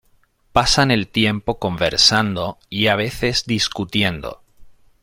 Pasan 0.51 0.89
el 0.89 1.09
tiempo 1.09 1.59
conversando 1.59 2.57
y 2.71 2.87
a 2.87 2.95
veces 2.95 3.45
discutiendo. 3.45 4.41